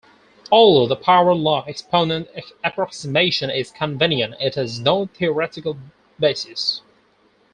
[0.51, 2.27] Although the power law exponent
[2.63, 5.77] approximation is convenient, it has no theoretical
[6.19, 6.81] basis.